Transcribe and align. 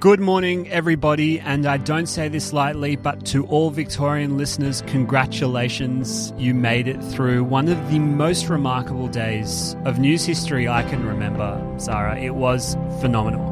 Good 0.00 0.20
morning, 0.20 0.70
everybody, 0.70 1.40
and 1.40 1.66
I 1.66 1.76
don't 1.76 2.06
say 2.06 2.28
this 2.28 2.52
lightly, 2.52 2.94
but 2.94 3.26
to 3.26 3.44
all 3.46 3.70
Victorian 3.70 4.38
listeners, 4.38 4.80
congratulations. 4.82 6.32
You 6.38 6.54
made 6.54 6.86
it 6.86 7.02
through 7.02 7.42
one 7.42 7.66
of 7.66 7.90
the 7.90 7.98
most 7.98 8.48
remarkable 8.48 9.08
days 9.08 9.74
of 9.84 9.98
news 9.98 10.24
history 10.24 10.68
I 10.68 10.84
can 10.84 11.04
remember, 11.04 11.60
Zara. 11.80 12.16
It 12.16 12.36
was 12.36 12.76
phenomenal. 13.00 13.50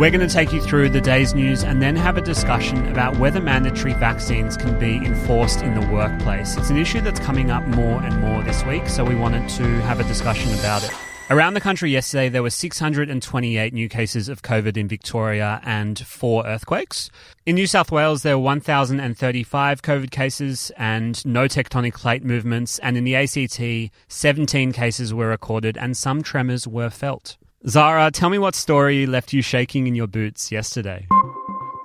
We're 0.00 0.10
going 0.10 0.26
to 0.26 0.28
take 0.28 0.52
you 0.52 0.60
through 0.60 0.90
the 0.90 1.00
day's 1.00 1.32
news 1.32 1.62
and 1.62 1.80
then 1.80 1.94
have 1.94 2.16
a 2.16 2.22
discussion 2.22 2.84
about 2.88 3.16
whether 3.18 3.40
mandatory 3.40 3.94
vaccines 3.94 4.56
can 4.56 4.76
be 4.80 4.96
enforced 4.96 5.62
in 5.62 5.80
the 5.80 5.86
workplace. 5.92 6.56
It's 6.56 6.70
an 6.70 6.76
issue 6.76 7.02
that's 7.02 7.20
coming 7.20 7.52
up 7.52 7.64
more 7.68 8.02
and 8.02 8.20
more 8.20 8.42
this 8.42 8.64
week, 8.64 8.88
so 8.88 9.04
we 9.04 9.14
wanted 9.14 9.48
to 9.50 9.62
have 9.82 10.00
a 10.00 10.04
discussion 10.04 10.52
about 10.58 10.82
it. 10.82 10.90
Around 11.28 11.54
the 11.54 11.60
country 11.60 11.90
yesterday, 11.90 12.28
there 12.28 12.42
were 12.44 12.50
628 12.50 13.74
new 13.74 13.88
cases 13.88 14.28
of 14.28 14.42
COVID 14.42 14.76
in 14.76 14.86
Victoria 14.86 15.60
and 15.64 15.98
four 15.98 16.46
earthquakes. 16.46 17.10
In 17.44 17.56
New 17.56 17.66
South 17.66 17.90
Wales, 17.90 18.22
there 18.22 18.38
were 18.38 18.44
1,035 18.44 19.82
COVID 19.82 20.12
cases 20.12 20.70
and 20.76 21.26
no 21.26 21.48
tectonic 21.48 21.94
plate 21.94 22.22
movements. 22.24 22.78
And 22.78 22.96
in 22.96 23.02
the 23.02 23.16
ACT, 23.16 23.92
17 24.06 24.70
cases 24.70 25.12
were 25.12 25.26
recorded 25.26 25.76
and 25.76 25.96
some 25.96 26.22
tremors 26.22 26.68
were 26.68 26.90
felt. 26.90 27.36
Zara, 27.66 28.12
tell 28.12 28.30
me 28.30 28.38
what 28.38 28.54
story 28.54 29.04
left 29.04 29.32
you 29.32 29.42
shaking 29.42 29.88
in 29.88 29.96
your 29.96 30.06
boots 30.06 30.52
yesterday. 30.52 31.08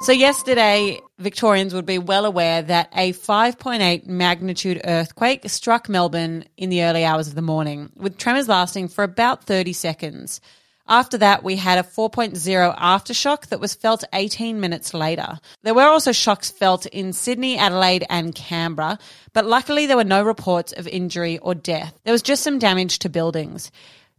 So, 0.02 0.12
yesterday, 0.12 1.00
Victorians 1.22 1.74
would 1.74 1.86
be 1.86 1.98
well 1.98 2.26
aware 2.26 2.62
that 2.62 2.92
a 2.96 3.14
5.8 3.14 4.08
magnitude 4.08 4.82
earthquake 4.84 5.50
struck 5.50 5.88
Melbourne 5.88 6.46
in 6.58 6.70
the 6.70 6.84
early 6.84 7.06
hours 7.06 7.28
of 7.28 7.36
the 7.36 7.42
morning, 7.42 7.92
with 7.96 8.18
tremors 8.18 8.48
lasting 8.48 8.90
for 8.90 9.04
about 9.04 9.44
30 9.46 9.74
seconds. 9.74 10.42
After 10.88 11.18
that, 11.20 11.44
we 11.44 11.56
had 11.56 11.78
a 11.78 11.88
4.0 11.88 12.78
aftershock 12.78 13.48
that 13.48 13.62
was 13.62 13.74
felt 13.74 14.04
18 14.12 14.60
minutes 14.60 14.94
later. 14.94 15.40
There 15.64 15.74
were 15.74 15.84
also 15.84 16.12
shocks 16.12 16.52
felt 16.52 16.86
in 16.88 17.14
Sydney, 17.14 17.58
Adelaide, 17.58 18.06
and 18.10 18.36
Canberra, 18.36 19.00
but 19.32 19.46
luckily 19.46 19.86
there 19.86 19.96
were 19.96 20.04
no 20.04 20.22
reports 20.24 20.74
of 20.74 20.88
injury 20.88 21.38
or 21.38 21.56
death. 21.56 21.98
There 22.04 22.12
was 22.12 22.22
just 22.22 22.44
some 22.44 22.60
damage 22.60 23.00
to 23.00 23.10
buildings. 23.10 23.72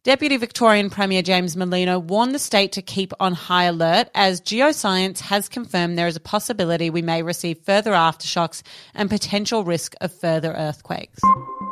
Deputy 0.04 0.36
Victorian 0.36 0.90
Premier 0.90 1.22
James 1.22 1.54
Merlino 1.54 2.02
warned 2.02 2.34
the 2.34 2.38
state 2.40 2.72
to 2.72 2.82
keep 2.82 3.12
on 3.20 3.34
high 3.34 3.66
alert 3.66 4.10
as 4.16 4.40
geoscience 4.40 5.20
has 5.20 5.48
confirmed 5.48 5.96
there 5.96 6.08
is 6.08 6.16
a 6.16 6.20
possibility 6.20 6.90
we 6.90 7.02
may 7.02 7.22
receive 7.22 7.56
further 7.60 7.92
aftershocks 7.92 8.62
and 8.96 9.08
potential 9.08 9.62
risk 9.62 9.94
of 10.00 10.12
further 10.12 10.54
earthquakes. 10.54 11.20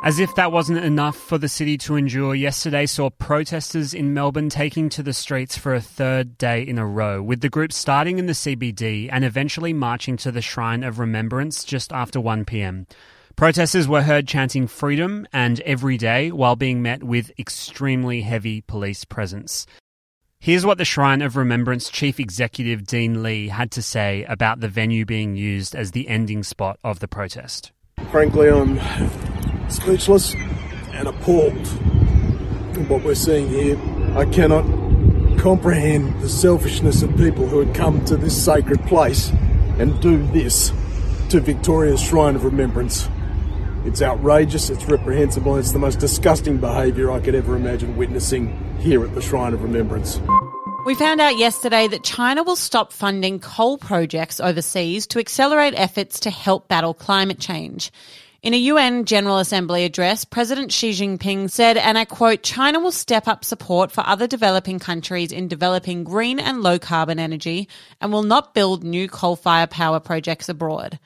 As 0.05 0.17
if 0.17 0.33
that 0.35 0.53
wasn't 0.53 0.79
enough 0.79 1.17
for 1.17 1.37
the 1.37 1.49
city 1.49 1.77
to 1.79 1.97
endure, 1.97 2.33
yesterday 2.33 2.85
saw 2.85 3.09
protesters 3.09 3.93
in 3.93 4.13
Melbourne 4.13 4.47
taking 4.47 4.87
to 4.91 5.03
the 5.03 5.11
streets 5.11 5.57
for 5.57 5.75
a 5.75 5.81
third 5.81 6.37
day 6.37 6.61
in 6.61 6.77
a 6.77 6.87
row, 6.87 7.21
with 7.21 7.41
the 7.41 7.49
group 7.49 7.73
starting 7.73 8.17
in 8.17 8.27
the 8.27 8.33
CBD 8.33 9.09
and 9.11 9.25
eventually 9.25 9.73
marching 9.73 10.15
to 10.15 10.31
the 10.31 10.41
Shrine 10.41 10.85
of 10.85 10.99
Remembrance 10.99 11.65
just 11.65 11.91
after 11.91 12.17
1pm. 12.17 12.85
Protesters 13.35 13.87
were 13.87 14.03
heard 14.03 14.27
chanting 14.27 14.67
freedom 14.67 15.25
and 15.33 15.59
every 15.61 15.97
day 15.97 16.31
while 16.31 16.55
being 16.55 16.81
met 16.81 17.03
with 17.03 17.31
extremely 17.39 18.21
heavy 18.21 18.61
police 18.61 19.03
presence. 19.05 19.65
Here's 20.39 20.65
what 20.65 20.77
the 20.77 20.85
Shrine 20.85 21.21
of 21.21 21.35
Remembrance 21.35 21.89
Chief 21.89 22.19
Executive 22.19 22.85
Dean 22.85 23.23
Lee 23.23 23.47
had 23.47 23.71
to 23.71 23.81
say 23.81 24.23
about 24.25 24.59
the 24.59 24.67
venue 24.67 25.05
being 25.05 25.35
used 25.35 25.75
as 25.75 25.91
the 25.91 26.07
ending 26.07 26.43
spot 26.43 26.79
of 26.83 26.99
the 26.99 27.07
protest. 27.07 27.71
Frankly, 28.11 28.49
I'm 28.49 28.79
speechless 29.69 30.35
and 30.93 31.07
appalled 31.07 31.55
at 32.77 32.89
what 32.89 33.03
we're 33.03 33.15
seeing 33.15 33.47
here. 33.47 33.79
I 34.17 34.25
cannot 34.25 34.65
comprehend 35.39 36.21
the 36.21 36.29
selfishness 36.29 37.01
of 37.01 37.15
people 37.17 37.47
who 37.47 37.59
had 37.59 37.75
come 37.75 38.03
to 38.05 38.17
this 38.17 38.43
sacred 38.43 38.83
place 38.83 39.29
and 39.79 39.99
do 40.01 40.25
this 40.27 40.71
to 41.29 41.39
Victoria's 41.39 42.01
Shrine 42.01 42.35
of 42.35 42.43
Remembrance. 42.43 43.09
It's 43.83 44.03
outrageous, 44.03 44.69
it's 44.69 44.85
reprehensible, 44.85 45.57
it's 45.57 45.71
the 45.71 45.79
most 45.79 45.99
disgusting 45.99 46.57
behaviour 46.57 47.11
I 47.11 47.19
could 47.19 47.33
ever 47.33 47.55
imagine 47.55 47.97
witnessing 47.97 48.77
here 48.79 49.03
at 49.03 49.15
the 49.15 49.21
Shrine 49.21 49.55
of 49.55 49.63
Remembrance. 49.63 50.21
We 50.85 50.93
found 50.93 51.19
out 51.19 51.37
yesterday 51.37 51.87
that 51.87 52.03
China 52.03 52.43
will 52.43 52.55
stop 52.55 52.93
funding 52.93 53.39
coal 53.39 53.79
projects 53.79 54.39
overseas 54.39 55.07
to 55.07 55.19
accelerate 55.19 55.73
efforts 55.75 56.19
to 56.21 56.29
help 56.29 56.67
battle 56.67 56.93
climate 56.93 57.39
change. 57.39 57.91
In 58.43 58.53
a 58.53 58.57
UN 58.57 59.05
General 59.05 59.39
Assembly 59.39 59.83
address, 59.83 60.25
President 60.25 60.71
Xi 60.71 60.91
Jinping 60.91 61.49
said, 61.49 61.77
and 61.77 61.97
I 61.97 62.05
quote, 62.05 62.43
China 62.43 62.79
will 62.79 62.91
step 62.91 63.27
up 63.27 63.43
support 63.43 63.91
for 63.91 64.05
other 64.05 64.27
developing 64.27 64.77
countries 64.77 65.31
in 65.31 65.47
developing 65.47 66.03
green 66.03 66.39
and 66.39 66.61
low 66.61 66.77
carbon 66.77 67.17
energy 67.17 67.67
and 67.99 68.11
will 68.11 68.23
not 68.23 68.53
build 68.53 68.83
new 68.83 69.07
coal 69.07 69.35
fired 69.35 69.71
power 69.71 69.99
projects 69.99 70.49
abroad. 70.49 70.99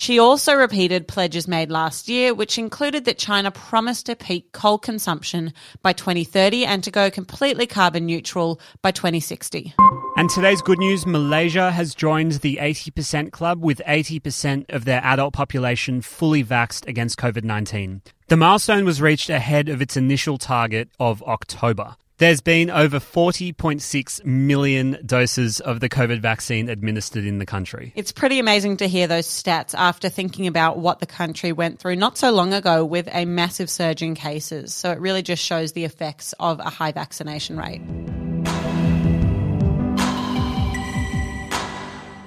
Xi 0.00 0.20
also 0.20 0.54
repeated 0.54 1.08
pledges 1.08 1.48
made 1.48 1.72
last 1.72 2.08
year, 2.08 2.32
which 2.32 2.56
included 2.56 3.04
that 3.04 3.18
China 3.18 3.50
promised 3.50 4.06
to 4.06 4.14
peak 4.14 4.52
coal 4.52 4.78
consumption 4.78 5.52
by 5.82 5.92
2030 5.92 6.64
and 6.64 6.84
to 6.84 6.90
go 6.92 7.10
completely 7.10 7.66
carbon 7.66 8.06
neutral 8.06 8.60
by 8.80 8.92
2060. 8.92 9.74
And 10.16 10.30
today's 10.30 10.62
good 10.62 10.78
news 10.78 11.04
Malaysia 11.04 11.72
has 11.72 11.96
joined 11.96 12.32
the 12.32 12.58
80% 12.62 13.32
club 13.32 13.60
with 13.60 13.82
80% 13.88 14.66
of 14.72 14.84
their 14.84 15.00
adult 15.02 15.34
population 15.34 16.00
fully 16.00 16.44
vaxed 16.44 16.86
against 16.86 17.18
COVID 17.18 17.42
19. 17.42 18.02
The 18.28 18.36
milestone 18.36 18.84
was 18.84 19.02
reached 19.02 19.30
ahead 19.30 19.68
of 19.68 19.82
its 19.82 19.96
initial 19.96 20.38
target 20.38 20.90
of 21.00 21.24
October. 21.24 21.96
There's 22.18 22.40
been 22.40 22.68
over 22.68 22.98
40.6 22.98 24.24
million 24.24 24.98
doses 25.06 25.60
of 25.60 25.78
the 25.78 25.88
COVID 25.88 26.18
vaccine 26.18 26.68
administered 26.68 27.24
in 27.24 27.38
the 27.38 27.46
country. 27.46 27.92
It's 27.94 28.10
pretty 28.10 28.40
amazing 28.40 28.78
to 28.78 28.88
hear 28.88 29.06
those 29.06 29.28
stats 29.28 29.72
after 29.72 30.08
thinking 30.08 30.48
about 30.48 30.78
what 30.78 30.98
the 30.98 31.06
country 31.06 31.52
went 31.52 31.78
through 31.78 31.94
not 31.94 32.18
so 32.18 32.32
long 32.32 32.52
ago 32.52 32.84
with 32.84 33.08
a 33.12 33.24
massive 33.24 33.70
surge 33.70 34.02
in 34.02 34.16
cases. 34.16 34.74
So 34.74 34.90
it 34.90 34.98
really 34.98 35.22
just 35.22 35.44
shows 35.44 35.72
the 35.72 35.84
effects 35.84 36.34
of 36.40 36.58
a 36.58 36.64
high 36.64 36.90
vaccination 36.90 37.56
rate. 37.56 37.82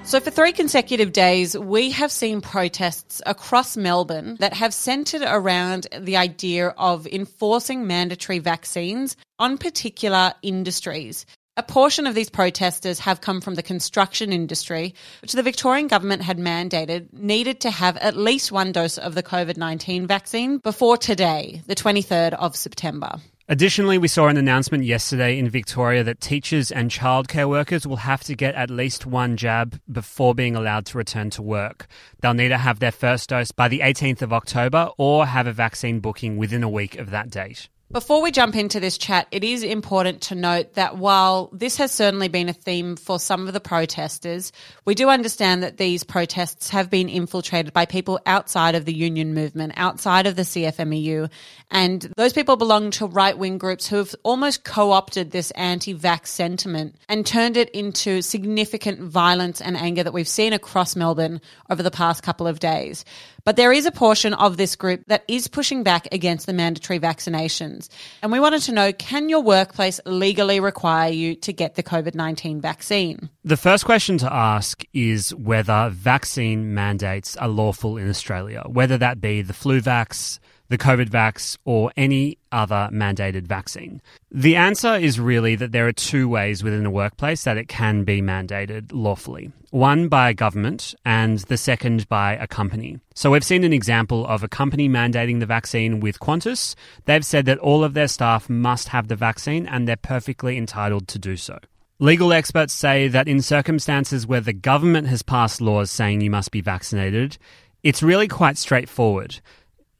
So, 0.03 0.19
for 0.19 0.31
three 0.31 0.51
consecutive 0.51 1.13
days, 1.13 1.57
we 1.57 1.91
have 1.91 2.12
seen 2.12 2.41
protests 2.41 3.22
across 3.25 3.78
Melbourne 3.78 4.35
that 4.39 4.53
have 4.56 4.73
centred 4.73 5.22
around 5.22 5.88
the 5.97 6.17
idea 6.17 6.69
of 6.69 7.07
enforcing 7.07 7.88
mandatory 7.88 8.40
vaccines 8.40 9.16
on 9.40 9.57
particular 9.57 10.34
industries. 10.41 11.25
A 11.56 11.63
portion 11.63 12.07
of 12.07 12.16
these 12.16 12.29
protesters 12.29 13.00
have 13.00 13.22
come 13.22 13.41
from 13.41 13.56
the 13.56 13.63
construction 13.63 14.34
industry, 14.34 14.95
which 15.22 15.34
the 15.34 15.44
Victorian 15.44 15.88
government 15.88 16.23
had 16.23 16.40
mandated 16.40 17.13
needed 17.13 17.61
to 17.61 17.72
have 17.72 17.95
at 17.97 18.17
least 18.17 18.51
one 18.51 18.72
dose 18.72 18.97
of 18.97 19.16
the 19.16 19.23
COVID 19.23 19.56
19 19.56 20.07
vaccine 20.07 20.57
before 20.57 20.97
today, 20.97 21.61
the 21.67 21.75
23rd 21.75 22.34
of 22.34 22.56
September. 22.56 23.19
Additionally, 23.51 23.97
we 23.97 24.07
saw 24.07 24.29
an 24.29 24.38
announcement 24.38 24.85
yesterday 24.85 25.38
in 25.38 25.50
Victoria 25.50 26.06
that 26.06 26.22
teachers 26.22 26.72
and 26.72 26.89
childcare 26.89 27.50
workers 27.50 27.85
will 27.85 27.97
have 27.97 28.23
to 28.23 28.34
get 28.34 28.56
at 28.56 28.69
least 28.69 29.06
one 29.06 29.35
jab 29.35 29.78
before 29.91 30.34
being 30.34 30.56
allowed 30.56 30.85
to 30.85 30.97
return 30.97 31.29
to 31.29 31.41
work. 31.41 31.88
They'll 32.22 32.34
need 32.34 32.47
to 32.47 32.57
have 32.57 32.79
their 32.79 32.94
first 32.94 33.28
dose 33.28 33.51
by 33.51 33.67
the 33.67 33.81
18th 33.81 34.22
of 34.22 34.31
October 34.31 34.91
or 34.97 35.25
have 35.25 35.47
a 35.47 35.51
vaccine 35.51 36.00
booking 36.00 36.38
within 36.38 36.63
a 36.63 36.69
week 36.69 36.97
of 36.97 37.09
that 37.09 37.29
date. 37.29 37.67
Before 37.91 38.22
we 38.22 38.31
jump 38.31 38.56
into 38.56 38.79
this 38.79 38.97
chat, 38.97 39.28
it 39.31 39.44
is 39.44 39.63
important 39.63 40.22
to 40.22 40.35
note 40.35 40.75
that 40.75 40.96
while 40.96 41.50
this 41.52 41.75
has 41.75 41.91
certainly 41.91 42.29
been 42.29 42.47
a 42.47 42.53
theme 42.53 42.96
for 42.96 43.19
some 43.19 43.47
of 43.47 43.53
the 43.53 43.59
protesters, 43.59 44.53
we 44.85 44.96
do 44.96 45.09
understand 45.09 45.62
that 45.62 45.75
these 45.75 46.06
protests 46.06 46.69
have 46.69 46.90
been 46.90 47.09
infiltrated 47.09 47.74
by 47.74 47.85
people 47.85 48.22
outside 48.25 48.75
of 48.75 48.85
the 48.85 48.94
union 48.94 49.34
movement, 49.34 49.74
outside 49.75 50.25
of 50.25 50.38
the 50.38 50.44
CFMEU, 50.44 51.29
and 51.69 52.13
those 52.16 52.31
people 52.31 52.56
belong 52.56 52.91
to 52.91 53.07
right 53.07 53.38
wing 53.38 53.57
groups 53.57 53.88
who 53.88 53.97
have 53.97 54.16
almost 54.23 54.63
co 54.63 54.91
opted 54.91 55.31
this 55.31 55.52
anti 55.52 55.94
vax 55.94 56.28
sentiment 56.28 56.96
and 57.09 57.25
turned 57.25 57.58
it 57.58 57.69
into 57.72 58.22
significant 58.22 59.02
violence 59.02 59.59
and 59.59 59.76
anger 59.76 60.03
that 60.03 60.14
we've 60.14 60.29
seen 60.29 60.53
across 60.53 60.96
Melbourne 60.96 61.41
over 61.70 61.84
the 61.84 61.91
past 61.91 62.23
couple 62.23 62.47
of 62.47 62.59
days. 62.59 63.03
But 63.44 63.55
there 63.55 63.72
is 63.72 63.85
a 63.85 63.91
portion 63.91 64.34
of 64.34 64.58
this 64.58 64.76
group 64.76 65.03
that 65.08 65.23
is 65.28 65.47
pushing 65.47 65.84
back 65.84 66.08
against 66.11 66.46
the 66.46 66.53
mandatory 66.53 66.99
vaccinations. 66.99 67.80
And 68.22 68.31
we 68.31 68.39
wanted 68.39 68.61
to 68.63 68.72
know 68.72 68.93
can 68.93 69.29
your 69.29 69.41
workplace 69.41 69.99
legally 70.05 70.59
require 70.59 71.11
you 71.11 71.35
to 71.35 71.53
get 71.53 71.75
the 71.75 71.83
COVID 71.83 72.16
19 72.16 72.61
vaccine? 72.61 73.29
The 73.43 73.57
first 73.57 73.85
question 73.85 74.17
to 74.19 74.33
ask 74.33 74.83
is 74.93 75.33
whether 75.35 75.89
vaccine 75.91 76.73
mandates 76.73 77.35
are 77.37 77.47
lawful 77.47 77.97
in 77.97 78.09
Australia, 78.09 78.63
whether 78.67 78.97
that 78.97 79.22
be 79.22 79.41
the 79.41 79.53
flu 79.53 79.81
vax, 79.81 80.39
the 80.72 80.78
COVID 80.79 81.09
vax, 81.09 81.58
or 81.64 81.91
any 81.96 82.40
other 82.52 82.90
mandated 82.91 83.44
vaccine? 83.44 84.02
The 84.32 84.56
answer 84.56 84.96
is 84.96 85.20
really 85.20 85.56
that 85.56 85.72
there 85.72 85.88
are 85.88 85.94
two 85.94 86.28
ways 86.28 86.64
within 86.64 86.85
a 86.85 86.91
workplace 86.91 87.44
that 87.44 87.58
it 87.58 87.68
can 87.68 88.03
be 88.03 88.22
mandated 88.22 88.90
lawfully 88.91 89.52
one 89.72 90.09
by 90.09 90.29
a 90.29 90.34
government, 90.34 90.94
and 91.06 91.40
the 91.40 91.58
second 91.58 92.08
by 92.09 92.34
a 92.34 92.46
company. 92.46 93.00
So 93.16 93.32
we've 93.32 93.44
seen 93.44 93.64
an 93.64 93.73
example 93.73 94.28
of 94.28 94.44
a 94.44 94.50
company 94.50 94.90
mandating 94.90 95.40
the 95.40 95.46
vaccine 95.46 96.02
with 96.02 96.20
Qantas. 96.20 96.76
They've 97.06 97.26
said 97.26 97.46
that 97.46 97.58
all 97.59 97.84
of 97.84 97.94
their 97.94 98.09
staff 98.09 98.50
must 98.50 98.90
have 98.90 99.08
the 99.08 99.16
vaccine 99.16 99.66
and 99.66 99.88
they're 99.88 99.96
perfectly 99.96 100.58
entitled 100.58 101.08
to 101.08 101.20
do 101.20 101.38
so. 101.38 101.58
Legal 102.00 102.34
experts 102.34 102.73
say 102.73 103.08
that 103.08 103.28
in 103.28 103.41
circumstances 103.41 104.28
where 104.28 104.41
the 104.41 104.53
government 104.53 105.08
has 105.08 105.22
passed 105.22 105.62
laws 105.62 105.90
saying 105.90 106.20
you 106.20 106.32
must 106.32 106.52
be 106.52 106.62
vaccinated, 106.62 107.38
it's 107.84 108.03
really 108.03 108.28
quite 108.28 108.58
straightforward. 108.58 109.40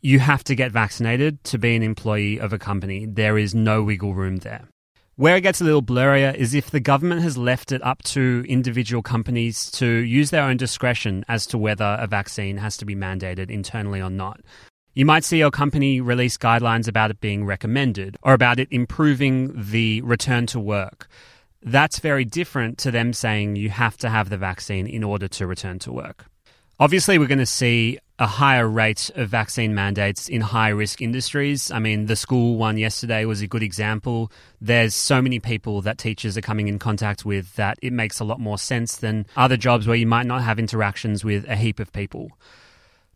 You 0.04 0.18
have 0.18 0.44
to 0.46 0.56
get 0.56 0.72
vaccinated 0.72 1.44
to 1.44 1.60
be 1.60 1.76
an 1.76 1.84
employee 1.84 2.40
of 2.40 2.54
a 2.54 2.58
company. 2.58 3.06
There 3.06 3.38
is 3.38 3.54
no 3.54 3.84
wiggle 3.84 4.16
room 4.16 4.38
there. 4.38 4.68
Where 5.16 5.36
it 5.36 5.42
gets 5.42 5.62
a 5.62 5.64
little 5.64 5.84
blurrier 5.84 6.34
is 6.34 6.56
if 6.56 6.72
the 6.72 6.80
government 6.80 7.22
has 7.22 7.38
left 7.38 7.72
it 7.72 7.84
up 7.84 8.02
to 8.06 8.44
individual 8.48 9.04
companies 9.04 9.70
to 9.74 9.86
use 9.86 10.32
their 10.32 10.42
own 10.42 10.58
discretion 10.58 11.24
as 11.28 11.46
to 11.48 11.58
whether 11.60 11.98
a 12.00 12.08
vaccine 12.08 12.58
has 12.58 12.78
to 12.78 12.86
be 12.86 12.96
mandated 12.96 13.52
internally 13.52 14.02
or 14.02 14.10
not. 14.10 14.42
You 14.96 15.06
might 15.06 15.24
see 15.24 15.38
your 15.38 15.52
company 15.52 16.02
release 16.02 16.36
guidelines 16.36 16.88
about 16.88 17.12
it 17.12 17.22
being 17.22 17.46
recommended 17.46 18.18
or 18.24 18.34
about 18.34 18.60
it 18.60 18.70
improving 18.72 19.54
the 19.56 20.02
return 20.02 20.48
to 20.48 20.60
work. 20.60 21.08
That's 21.62 22.00
very 22.00 22.26
different 22.26 22.80
to 22.80 22.90
them 22.90 23.14
saying 23.14 23.56
you 23.56 23.70
have 23.70 23.98
to 23.98 24.10
have 24.10 24.30
the 24.30 24.38
vaccine 24.38 24.88
in 24.88 25.04
order 25.04 25.28
to 25.28 25.46
return 25.46 25.78
to 25.80 25.92
work. 25.92 26.26
Obviously, 26.80 27.20
we're 27.20 27.28
going 27.28 27.38
to 27.38 27.46
see 27.46 28.00
a 28.22 28.28
higher 28.28 28.68
rate 28.68 29.10
of 29.16 29.30
vaccine 29.30 29.74
mandates 29.74 30.30
in 30.30 30.42
high 30.42 30.70
risk 30.70 31.02
industries. 31.02 31.72
I 31.72 31.80
mean, 31.80 32.06
the 32.06 32.16
school 32.16 32.56
one 32.56 32.78
yesterday 32.78 33.26
was 33.26 33.42
a 33.42 33.48
good 33.48 33.64
example. 33.64 34.32
There's 34.62 34.94
so 34.94 35.24
many 35.24 35.40
people 35.40 35.82
that 35.82 35.98
teachers 35.98 36.38
are 36.38 36.42
coming 36.42 36.68
in 36.68 36.78
contact 36.78 37.26
with 37.26 37.56
that 37.56 37.80
it 37.82 37.92
makes 37.92 38.20
a 38.20 38.24
lot 38.24 38.40
more 38.40 38.60
sense 38.60 38.98
than 38.98 39.26
other 39.36 39.58
jobs 39.58 39.88
where 39.88 39.96
you 39.96 40.06
might 40.06 40.28
not 40.28 40.44
have 40.44 40.60
interactions 40.60 41.26
with 41.26 41.50
a 41.50 41.56
heap 41.56 41.80
of 41.80 41.92
people. 41.94 42.30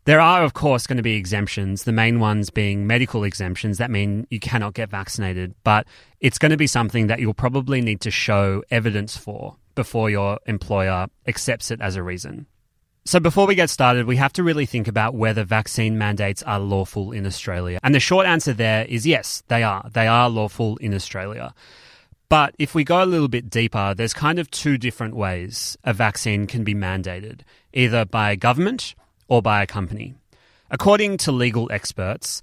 There 0.06 0.18
are, 0.18 0.42
of 0.42 0.54
course, 0.54 0.88
going 0.88 0.96
to 0.96 1.04
be 1.04 1.14
exemptions, 1.14 1.84
the 1.84 1.92
main 1.92 2.18
ones 2.18 2.50
being 2.50 2.88
medical 2.88 3.22
exemptions 3.22 3.78
that 3.78 3.92
mean 3.92 4.26
you 4.28 4.40
cannot 4.40 4.74
get 4.74 4.90
vaccinated, 4.90 5.54
but 5.62 5.86
it's 6.18 6.38
going 6.38 6.50
to 6.50 6.56
be 6.56 6.66
something 6.66 7.06
that 7.06 7.20
you'll 7.20 7.32
probably 7.32 7.80
need 7.80 8.00
to 8.00 8.10
show 8.10 8.64
evidence 8.72 9.16
for 9.16 9.54
before 9.76 10.10
your 10.10 10.40
employer 10.46 11.06
accepts 11.28 11.70
it 11.70 11.80
as 11.80 11.94
a 11.94 12.02
reason. 12.02 12.46
So, 13.06 13.20
before 13.20 13.46
we 13.46 13.54
get 13.54 13.70
started, 13.70 14.06
we 14.06 14.16
have 14.16 14.32
to 14.32 14.42
really 14.42 14.66
think 14.66 14.88
about 14.88 15.14
whether 15.14 15.44
vaccine 15.44 15.96
mandates 15.96 16.42
are 16.42 16.58
lawful 16.58 17.12
in 17.12 17.24
Australia. 17.24 17.78
And 17.84 17.94
the 17.94 18.00
short 18.00 18.26
answer 18.26 18.52
there 18.52 18.84
is 18.84 19.06
yes, 19.06 19.44
they 19.46 19.62
are. 19.62 19.88
They 19.92 20.08
are 20.08 20.28
lawful 20.28 20.76
in 20.78 20.92
Australia. 20.92 21.54
But 22.28 22.56
if 22.58 22.74
we 22.74 22.82
go 22.82 23.04
a 23.04 23.06
little 23.06 23.28
bit 23.28 23.48
deeper, 23.48 23.94
there's 23.94 24.12
kind 24.12 24.40
of 24.40 24.50
two 24.50 24.76
different 24.76 25.14
ways 25.14 25.76
a 25.84 25.92
vaccine 25.92 26.48
can 26.48 26.64
be 26.64 26.74
mandated 26.74 27.42
either 27.72 28.04
by 28.04 28.32
a 28.32 28.36
government 28.36 28.96
or 29.28 29.40
by 29.40 29.62
a 29.62 29.68
company. 29.68 30.16
According 30.68 31.18
to 31.18 31.30
legal 31.30 31.70
experts, 31.70 32.42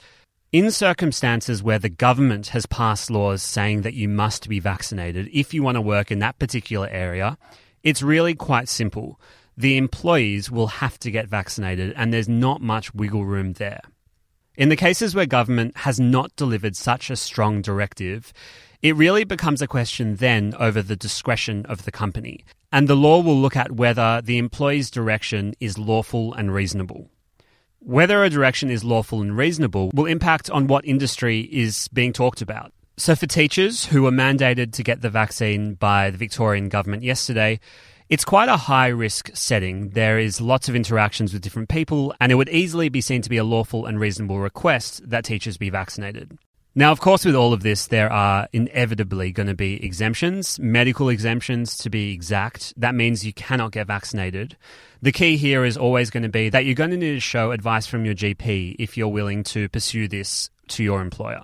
in 0.54 0.72
circumstances 0.72 1.62
where 1.62 1.80
the 1.80 1.90
government 1.90 2.48
has 2.48 2.66
passed 2.68 3.12
laws 3.12 3.44
saying 3.44 3.82
that 3.82 3.96
you 3.96 4.08
must 4.08 4.48
be 4.48 4.62
vaccinated 4.62 5.30
if 5.34 5.54
you 5.54 5.62
want 5.62 5.76
to 5.76 5.82
work 5.82 6.10
in 6.10 6.20
that 6.20 6.40
particular 6.40 6.88
area, 6.88 7.38
it's 7.84 8.02
really 8.02 8.34
quite 8.34 8.70
simple. 8.70 9.20
The 9.56 9.78
employees 9.78 10.50
will 10.50 10.68
have 10.68 10.98
to 11.00 11.12
get 11.12 11.28
vaccinated, 11.28 11.94
and 11.96 12.12
there's 12.12 12.30
not 12.30 12.62
much 12.62 12.94
wiggle 12.94 13.26
room 13.26 13.54
there. 13.54 13.82
In 14.56 14.70
the 14.70 14.76
cases 14.76 15.16
where 15.16 15.26
government 15.26 15.78
has 15.78 16.00
not 16.00 16.36
delivered 16.36 16.76
such 16.76 17.10
a 17.10 17.16
strong 17.16 17.62
directive, 17.62 18.34
it 18.84 18.96
really 18.96 19.24
becomes 19.24 19.62
a 19.62 19.68
question 19.68 20.18
then 20.18 20.54
over 20.60 20.82
the 20.82 20.96
discretion 20.96 21.66
of 21.68 21.86
the 21.86 21.92
company, 21.92 22.46
and 22.72 22.88
the 22.88 22.96
law 22.96 23.22
will 23.22 23.38
look 23.38 23.56
at 23.56 23.72
whether 23.72 24.22
the 24.22 24.38
employee's 24.38 24.92
direction 24.92 25.54
is 25.60 25.78
lawful 25.78 26.34
and 26.34 26.54
reasonable. 26.54 27.10
Whether 27.80 28.24
a 28.24 28.30
direction 28.30 28.70
is 28.70 28.84
lawful 28.84 29.22
and 29.22 29.36
reasonable 29.36 29.92
will 29.94 30.06
impact 30.06 30.50
on 30.50 30.68
what 30.68 30.86
industry 30.86 31.42
is 31.52 31.88
being 31.90 32.14
talked 32.14 32.42
about. 32.42 32.72
So, 32.96 33.16
for 33.16 33.26
teachers 33.26 33.86
who 33.86 34.04
were 34.04 34.12
mandated 34.12 34.72
to 34.74 34.84
get 34.84 35.02
the 35.02 35.10
vaccine 35.10 35.74
by 35.74 36.12
the 36.12 36.18
Victorian 36.18 36.70
government 36.70 37.04
yesterday, 37.04 37.60
it's 38.14 38.24
quite 38.24 38.48
a 38.48 38.58
high 38.58 38.90
risk 38.90 39.32
setting. 39.34 39.90
There 39.90 40.20
is 40.20 40.40
lots 40.40 40.70
of 40.70 40.76
interactions 40.76 41.34
with 41.34 41.42
different 41.42 41.68
people, 41.68 42.14
and 42.22 42.32
it 42.32 42.36
would 42.36 42.50
easily 42.50 42.88
be 42.88 43.02
seen 43.02 43.24
to 43.24 43.30
be 43.30 43.38
a 43.38 43.44
lawful 43.44 43.88
and 43.88 44.00
reasonable 44.00 44.38
request 44.38 45.02
that 45.10 45.26
teachers 45.26 45.58
be 45.58 45.72
vaccinated. 45.72 46.38
Now, 46.76 46.92
of 46.92 47.00
course, 47.00 47.26
with 47.26 47.34
all 47.34 47.54
of 47.54 47.64
this, 47.64 47.88
there 47.88 48.14
are 48.14 48.48
inevitably 48.54 49.32
going 49.32 49.48
to 49.48 49.56
be 49.56 49.84
exemptions, 49.84 50.60
medical 50.60 51.10
exemptions 51.10 51.76
to 51.80 51.90
be 51.90 52.14
exact. 52.14 52.76
That 52.78 52.94
means 52.94 53.26
you 53.26 53.34
cannot 53.34 53.72
get 53.72 53.88
vaccinated. 53.88 54.58
The 55.02 55.12
key 55.12 55.36
here 55.36 55.66
is 55.66 55.76
always 55.76 56.12
going 56.12 56.22
to 56.22 56.30
be 56.30 56.50
that 56.50 56.66
you're 56.66 56.76
going 56.76 56.92
to 56.92 56.98
need 56.98 57.16
to 57.16 57.20
show 57.20 57.50
advice 57.50 57.88
from 57.88 58.06
your 58.06 58.14
GP 58.14 58.76
if 58.78 58.96
you're 58.96 59.08
willing 59.08 59.44
to 59.46 59.70
pursue 59.70 60.08
this 60.08 60.52
to 60.68 60.84
your 60.84 61.02
employer. 61.02 61.42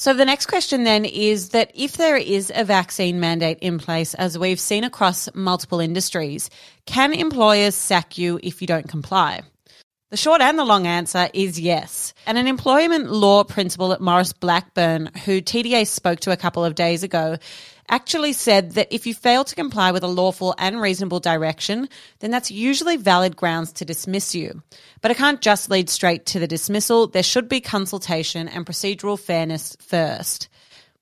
So 0.00 0.14
the 0.14 0.24
next 0.24 0.46
question 0.46 0.84
then 0.84 1.04
is 1.04 1.48
that 1.48 1.72
if 1.74 1.96
there 1.96 2.16
is 2.16 2.52
a 2.54 2.62
vaccine 2.62 3.18
mandate 3.18 3.58
in 3.60 3.80
place, 3.80 4.14
as 4.14 4.38
we've 4.38 4.60
seen 4.60 4.84
across 4.84 5.28
multiple 5.34 5.80
industries, 5.80 6.50
can 6.86 7.12
employers 7.12 7.74
sack 7.74 8.16
you 8.16 8.38
if 8.40 8.60
you 8.60 8.68
don't 8.68 8.88
comply? 8.88 9.42
The 10.10 10.16
short 10.16 10.40
and 10.40 10.58
the 10.58 10.64
long 10.64 10.86
answer 10.86 11.28
is 11.34 11.60
yes. 11.60 12.14
And 12.26 12.38
an 12.38 12.46
employment 12.46 13.12
law 13.12 13.44
principal 13.44 13.92
at 13.92 14.00
Maurice 14.00 14.32
Blackburn, 14.32 15.10
who 15.26 15.42
TDA 15.42 15.86
spoke 15.86 16.20
to 16.20 16.30
a 16.30 16.36
couple 16.36 16.64
of 16.64 16.74
days 16.74 17.02
ago, 17.02 17.36
actually 17.90 18.32
said 18.32 18.72
that 18.72 18.88
if 18.90 19.06
you 19.06 19.12
fail 19.12 19.44
to 19.44 19.54
comply 19.54 19.92
with 19.92 20.02
a 20.02 20.08
lawful 20.08 20.54
and 20.56 20.80
reasonable 20.80 21.20
direction, 21.20 21.90
then 22.20 22.30
that's 22.30 22.50
usually 22.50 22.96
valid 22.96 23.36
grounds 23.36 23.70
to 23.72 23.84
dismiss 23.84 24.34
you. 24.34 24.62
But 25.02 25.10
it 25.10 25.18
can't 25.18 25.42
just 25.42 25.70
lead 25.70 25.90
straight 25.90 26.24
to 26.26 26.38
the 26.38 26.46
dismissal. 26.46 27.06
There 27.06 27.22
should 27.22 27.48
be 27.48 27.60
consultation 27.60 28.48
and 28.48 28.64
procedural 28.64 29.20
fairness 29.20 29.76
first. 29.78 30.48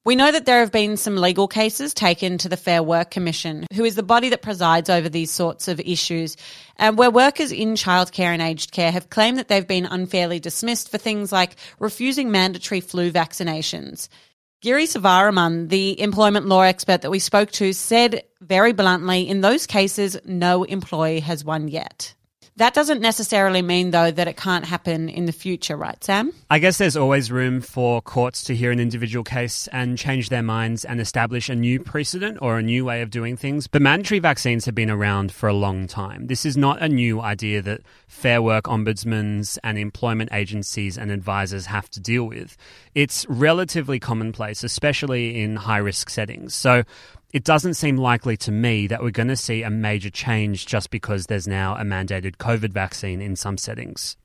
We 0.07 0.15
know 0.15 0.31
that 0.31 0.47
there 0.47 0.61
have 0.61 0.71
been 0.71 0.97
some 0.97 1.17
legal 1.17 1.49
cases 1.49 1.93
taken 1.93 2.39
to 2.39 2.49
the 2.49 2.57
Fair 2.57 2.81
Work 2.81 3.11
Commission, 3.11 3.67
who 3.75 3.85
is 3.85 3.97
the 3.97 4.05
body 4.05 4.29
that 4.29 4.41
presides 4.41 4.89
over 4.89 5.09
these 5.09 5.33
sorts 5.33 5.67
of 5.67 5.81
issues, 5.81 6.37
and 6.77 6.97
where 6.97 7.11
workers 7.11 7.51
in 7.51 7.75
childcare 7.75 8.33
and 8.33 8.41
aged 8.41 8.71
care 8.71 8.93
have 8.93 9.11
claimed 9.11 9.37
that 9.37 9.49
they've 9.49 9.67
been 9.67 9.85
unfairly 9.85 10.39
dismissed 10.39 10.93
for 10.93 10.99
things 10.99 11.33
like 11.33 11.57
refusing 11.81 12.31
mandatory 12.31 12.81
flu 12.81 13.11
vaccinations. 13.11 14.09
Giri 14.61 14.87
Sivaraman, 14.87 15.71
the 15.71 16.01
employment 16.01 16.47
law 16.47 16.63
expert 16.63 17.03
that 17.03 17.11
we 17.11 17.19
spoke 17.19 17.51
to, 17.51 17.73
said 17.73 18.23
very 18.41 18.73
bluntly 18.73 19.29
in 19.29 19.41
those 19.41 19.67
cases, 19.67 20.17
no 20.25 20.63
employee 20.63 21.19
has 21.19 21.45
won 21.45 21.67
yet. 21.67 22.15
That 22.59 22.73
doesn't 22.73 23.03
necessarily 23.03 23.61
mean, 23.61 23.91
though, 23.91 24.11
that 24.11 24.29
it 24.29 24.39
can't 24.39 24.65
happen 24.65 25.11
in 25.11 25.27
the 25.27 25.33
future, 25.33 25.77
right, 25.77 26.03
Sam? 26.03 26.33
I 26.49 26.59
guess 26.59 26.79
there's 26.79 26.97
always 26.97 27.31
room 27.31 27.61
for 27.61 28.01
courts 28.01 28.45
to 28.45 28.57
hear 28.57 28.71
an 28.71 28.81
individual 28.81 29.25
case 29.25 29.69
and 29.73 29.99
change 29.99 30.31
their 30.31 30.43
minds 30.43 30.83
and 30.83 30.99
establish 30.99 31.51
a 31.51 31.55
new 31.55 31.81
precedent 31.81 32.39
or 32.41 32.57
a 32.57 32.63
new 32.63 32.87
way 32.87 33.03
of 33.03 33.11
doing 33.11 33.37
things. 33.37 33.67
But 33.67 33.83
mandatory 33.83 34.21
vaccines 34.21 34.65
have 34.65 34.75
been 34.75 34.91
around 34.91 35.33
for 35.33 35.51
a 35.51 35.53
long 35.53 35.87
time. 35.87 36.29
This 36.29 36.47
is 36.47 36.57
not 36.57 36.81
a 36.81 36.89
new 36.89 37.21
idea 37.21 37.61
that 37.61 37.83
fair 38.07 38.41
work 38.41 38.65
ombudsmen 38.65 39.59
and 39.63 39.77
employment 39.77 40.31
agencies 40.33 40.97
and 40.97 41.11
advisors 41.11 41.67
have 41.67 41.91
to 41.91 42.01
deal 42.01 42.25
with. 42.25 42.57
It's 42.95 43.27
relatively 43.29 44.01
commonplace, 44.01 44.65
especially 44.65 45.43
in 45.43 45.57
high 45.57 45.77
risk 45.77 46.09
settings. 46.09 46.55
So 46.55 46.85
it 47.33 47.45
doesn't 47.45 47.75
seem 47.75 47.97
likely 47.97 48.37
to 48.39 48.53
me 48.53 48.87
that 48.87 49.03
we're 49.03 49.11
going 49.11 49.29
to 49.29 49.37
see 49.37 49.63
a 49.63 49.71
major 49.71 50.11
change 50.11 50.67
just 50.67 50.91
because 50.91 51.27
there's 51.27 51.49
now 51.49 51.77
a 51.77 51.83
mandated 51.83 52.37
COVID 52.37 52.71
vaccine 52.71 53.21
in 53.21 53.37
some 53.37 53.59
settings. 53.59 54.17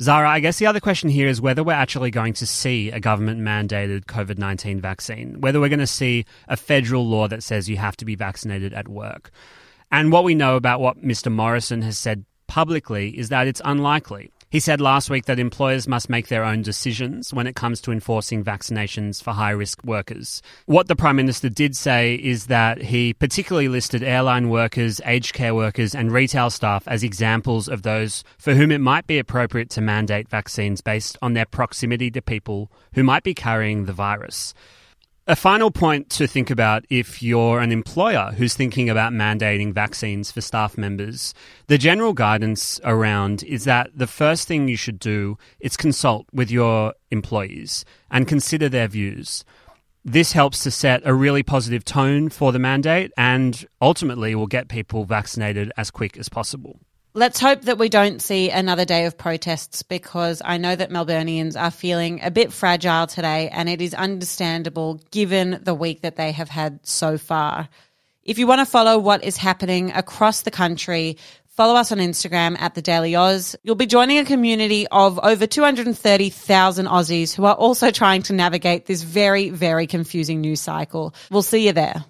Zara, 0.00 0.28
I 0.28 0.40
guess 0.40 0.58
the 0.58 0.66
other 0.66 0.80
question 0.80 1.10
here 1.10 1.28
is 1.28 1.40
whether 1.40 1.62
we're 1.62 1.72
actually 1.72 2.10
going 2.10 2.32
to 2.34 2.46
see 2.46 2.90
a 2.90 2.98
government 2.98 3.40
mandated 3.40 4.06
COVID 4.06 4.38
19 4.38 4.80
vaccine, 4.80 5.40
whether 5.40 5.60
we're 5.60 5.68
going 5.68 5.78
to 5.78 5.86
see 5.86 6.24
a 6.48 6.56
federal 6.56 7.06
law 7.06 7.28
that 7.28 7.42
says 7.42 7.68
you 7.68 7.76
have 7.76 7.96
to 7.98 8.04
be 8.04 8.16
vaccinated 8.16 8.72
at 8.74 8.88
work. 8.88 9.30
And 9.92 10.10
what 10.10 10.24
we 10.24 10.34
know 10.34 10.56
about 10.56 10.80
what 10.80 11.02
Mr. 11.02 11.30
Morrison 11.30 11.82
has 11.82 11.98
said 11.98 12.24
publicly 12.48 13.16
is 13.16 13.28
that 13.28 13.46
it's 13.46 13.62
unlikely. 13.64 14.32
He 14.52 14.60
said 14.60 14.82
last 14.82 15.08
week 15.08 15.24
that 15.24 15.38
employers 15.38 15.88
must 15.88 16.10
make 16.10 16.28
their 16.28 16.44
own 16.44 16.60
decisions 16.60 17.32
when 17.32 17.46
it 17.46 17.56
comes 17.56 17.80
to 17.80 17.90
enforcing 17.90 18.44
vaccinations 18.44 19.22
for 19.22 19.30
high 19.30 19.52
risk 19.52 19.82
workers. 19.82 20.42
What 20.66 20.88
the 20.88 20.94
Prime 20.94 21.16
Minister 21.16 21.48
did 21.48 21.74
say 21.74 22.16
is 22.16 22.48
that 22.48 22.82
he 22.82 23.14
particularly 23.14 23.68
listed 23.68 24.02
airline 24.02 24.50
workers, 24.50 25.00
aged 25.06 25.32
care 25.32 25.54
workers, 25.54 25.94
and 25.94 26.12
retail 26.12 26.50
staff 26.50 26.86
as 26.86 27.02
examples 27.02 27.66
of 27.66 27.80
those 27.80 28.24
for 28.36 28.52
whom 28.52 28.70
it 28.70 28.82
might 28.82 29.06
be 29.06 29.18
appropriate 29.18 29.70
to 29.70 29.80
mandate 29.80 30.28
vaccines 30.28 30.82
based 30.82 31.16
on 31.22 31.32
their 31.32 31.46
proximity 31.46 32.10
to 32.10 32.20
people 32.20 32.70
who 32.92 33.02
might 33.02 33.22
be 33.22 33.32
carrying 33.32 33.86
the 33.86 33.94
virus. 33.94 34.52
A 35.28 35.36
final 35.36 35.70
point 35.70 36.10
to 36.10 36.26
think 36.26 36.50
about 36.50 36.84
if 36.90 37.22
you're 37.22 37.60
an 37.60 37.70
employer 37.70 38.32
who's 38.36 38.54
thinking 38.54 38.90
about 38.90 39.12
mandating 39.12 39.72
vaccines 39.72 40.32
for 40.32 40.40
staff 40.40 40.76
members, 40.76 41.32
the 41.68 41.78
general 41.78 42.12
guidance 42.12 42.80
around 42.82 43.44
is 43.44 43.62
that 43.62 43.90
the 43.94 44.08
first 44.08 44.48
thing 44.48 44.66
you 44.66 44.76
should 44.76 44.98
do 44.98 45.38
is 45.60 45.76
consult 45.76 46.26
with 46.32 46.50
your 46.50 46.94
employees 47.12 47.84
and 48.10 48.26
consider 48.26 48.68
their 48.68 48.88
views. 48.88 49.44
This 50.04 50.32
helps 50.32 50.64
to 50.64 50.72
set 50.72 51.02
a 51.04 51.14
really 51.14 51.44
positive 51.44 51.84
tone 51.84 52.28
for 52.28 52.50
the 52.50 52.58
mandate 52.58 53.12
and 53.16 53.64
ultimately 53.80 54.34
will 54.34 54.48
get 54.48 54.66
people 54.66 55.04
vaccinated 55.04 55.70
as 55.76 55.92
quick 55.92 56.16
as 56.16 56.28
possible. 56.28 56.80
Let's 57.14 57.38
hope 57.38 57.62
that 57.62 57.76
we 57.76 57.90
don't 57.90 58.22
see 58.22 58.48
another 58.48 58.86
day 58.86 59.04
of 59.04 59.18
protests 59.18 59.82
because 59.82 60.40
I 60.42 60.56
know 60.56 60.74
that 60.74 60.88
Melburnians 60.88 61.60
are 61.60 61.70
feeling 61.70 62.20
a 62.22 62.30
bit 62.30 62.54
fragile 62.54 63.06
today 63.06 63.50
and 63.50 63.68
it 63.68 63.82
is 63.82 63.92
understandable 63.92 64.98
given 65.10 65.60
the 65.62 65.74
week 65.74 66.00
that 66.00 66.16
they 66.16 66.32
have 66.32 66.48
had 66.48 66.80
so 66.84 67.18
far. 67.18 67.68
If 68.24 68.38
you 68.38 68.46
want 68.46 68.60
to 68.60 68.64
follow 68.64 68.98
what 68.98 69.24
is 69.24 69.36
happening 69.36 69.92
across 69.92 70.40
the 70.40 70.50
country, 70.50 71.18
follow 71.48 71.74
us 71.74 71.92
on 71.92 71.98
Instagram 71.98 72.58
at 72.58 72.74
the 72.74 72.80
Daily 72.80 73.14
Aus. 73.14 73.56
You'll 73.62 73.74
be 73.74 73.84
joining 73.84 74.16
a 74.16 74.24
community 74.24 74.86
of 74.88 75.20
over 75.22 75.46
230,000 75.46 76.86
Aussies 76.86 77.34
who 77.34 77.44
are 77.44 77.54
also 77.54 77.90
trying 77.90 78.22
to 78.22 78.32
navigate 78.32 78.86
this 78.86 79.02
very, 79.02 79.50
very 79.50 79.86
confusing 79.86 80.40
news 80.40 80.62
cycle. 80.62 81.14
We'll 81.30 81.42
see 81.42 81.66
you 81.66 81.74
there. 81.74 82.06